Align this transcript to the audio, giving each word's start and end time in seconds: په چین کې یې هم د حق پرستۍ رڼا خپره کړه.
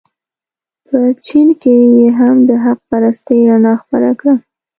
په 0.87 0.99
چین 1.25 1.47
کې 1.61 1.75
یې 1.95 2.05
هم 2.19 2.35
د 2.49 2.51
حق 2.63 2.79
پرستۍ 2.89 3.39
رڼا 3.49 3.73
خپره 3.83 4.09
کړه. 4.19 4.35